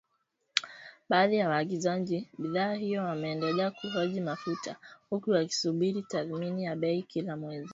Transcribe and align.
Baadhi 1.09 1.35
ya 1.37 1.49
waagizaji 1.49 2.29
bidhaa 2.37 2.73
hiyo 2.73 3.03
wameendelea 3.03 3.71
kuhoji 3.71 4.21
mafuta, 4.21 4.75
huku 5.09 5.31
wakisubiri 5.31 6.03
tathmini 6.03 6.63
ya 6.63 6.75
bei 6.75 7.01
kila 7.03 7.37
mwezi. 7.37 7.69